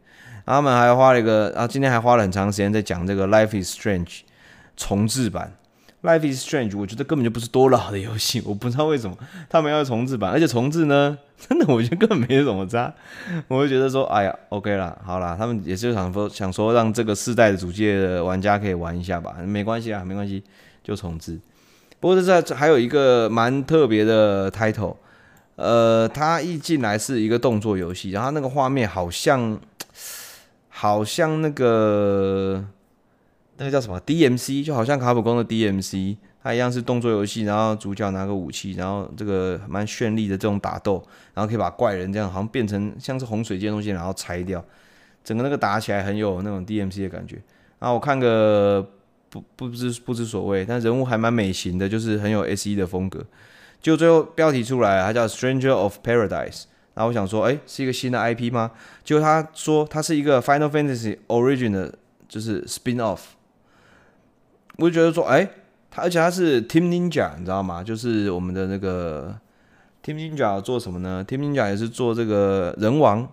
[0.45, 4.21] 他们还花了一个，啊，今天还花了很长时间在讲这个 Life is Strange
[4.77, 5.58] 重置版。
[6.03, 9.17] Life is Strange，我觉得根本就不是多老的游戏，我不知道为什么
[9.49, 12.95] 他们要重置版，而且重置呢，真的我觉得根本没什么差。
[13.49, 17.93] 我会觉得说，哎呀，OK 啦，好啦，他们也是想说，想说让这个世代的主机
[18.25, 20.45] 玩家可以玩一下吧，没关系啊，没关系，
[20.85, 21.37] 就重置。
[21.99, 24.95] 不过这还有一个蛮特别的 title，
[25.57, 29.59] 呃，它一进来是一个动作游戏，然后那个画面好像，
[30.69, 32.65] 好像那个。
[33.59, 41.03] 那个叫什么 DMC，就好像卡普空的 DMC，它一样是动作游戏，然后主角拿个武器，然后这个蛮绚丽的这种打斗，
[41.35, 44.65] 然后可以把怪人这样好像变成像是洪水这些东西，然后拆掉，
[45.25, 47.37] 整个那个打起来很有那种 DMC 的感觉。
[47.81, 48.89] 然后我看个
[49.29, 53.25] 不不知不知所谓，但人物还蛮美型的，就是很有 SE 的风格。
[53.83, 58.71] 就最后标题出来，它叫 Stranger of Paradise，然后我想说，哎，是一个新的 IP 吗？
[59.03, 61.93] 结果他说它是一个 Final Fantasy Origin 的，
[62.29, 63.19] 就是 Spin Off。
[64.79, 65.49] 我就觉得说，哎、
[65.91, 67.83] 他而且他是 Team Ninja，你知道吗？
[67.83, 69.37] 就是我们的那个
[70.05, 73.29] Team Ninja 做什么呢？Team Ninja 也是做这个人王，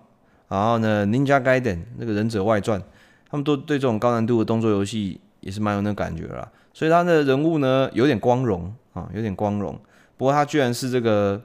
[0.47, 2.81] 然后呢，Ninja Gaiden 那个忍者外传，
[3.29, 6.51] 他们都对这种高难度的动作游戏也是蛮有那感觉啦。
[6.73, 9.79] 所以他的人物呢，有点光荣啊，有点光荣。
[10.17, 11.39] 不过他居然是这个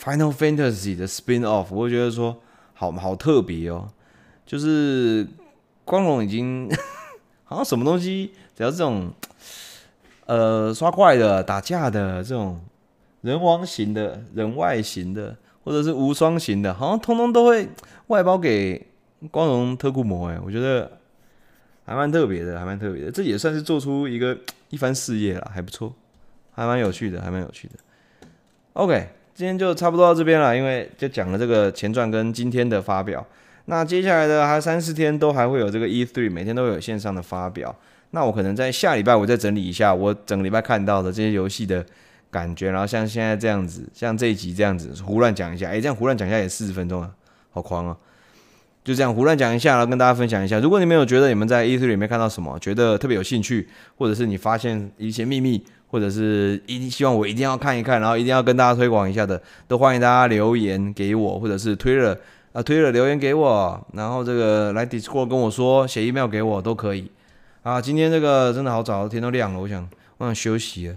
[0.00, 2.40] Final Fantasy 的 Spin Off，我会觉得说，
[2.72, 3.86] 好好特别哦。
[4.46, 5.26] 就是
[5.84, 6.70] 光荣已经。
[7.50, 8.30] 好像什么东西
[8.60, 9.10] 只要这种
[10.26, 12.60] 呃刷怪的、打架的这种
[13.22, 15.34] 人王型的、人外型的，
[15.64, 17.66] 或者是无双型的，好像通通都会
[18.08, 18.86] 外包给
[19.30, 20.28] 光荣特库摩。
[20.28, 20.92] 哎，我觉得
[21.86, 23.10] 还蛮特别的，还蛮特别的。
[23.10, 24.36] 这也算是做出一个
[24.68, 25.94] 一番事业了，还不错，
[26.52, 27.74] 还蛮有趣的，还蛮有趣的。
[28.74, 29.08] OK。
[29.32, 33.26] 今天就差不多到这边了，因为就讲了这个前传跟今天的发表。
[33.64, 37.74] 那接下来的还三四天都还会有这个 E3，每天都会有线上的发表。
[38.10, 41.84] 那我可能在下礼拜我再整理一下我整个礼拜看到的这些游戏的
[42.30, 45.68] 感觉，然后像现在这样子，像这一集这样子胡乱讲一下。
[45.68, 47.10] 诶、欸，这样胡乱讲一下也四十分钟啊，
[47.50, 47.96] 好狂啊！
[48.82, 50.58] 就这样胡乱讲一下，然后跟大家分享一下。
[50.58, 55.62] 如果你们有觉得你们在 E3 里面看到什么，觉得特别有兴趣，或者是你发现一些秘密。
[55.92, 62.16] 或者是一定希望我一定要看一看，然后一定要跟大家推广一下的，都欢迎大家留言给我，或者是推了
[62.52, 67.10] 啊推了留言给我，然后这个来 Discord 跟我说，写 email 给我都可以。
[67.62, 69.88] 啊，今天这个真的好早，天都亮了，我想
[70.18, 70.96] 我想休息了，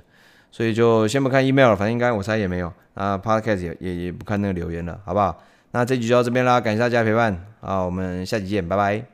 [0.51, 2.71] 所以就先不看 email 了，反正应该我猜也没有。
[2.93, 5.43] 啊，Podcast 也也也不看那个留言了，好不好？
[5.71, 9.12] 那这集就到这边啦，感谢大家陪伴啊，我们下期见，拜拜。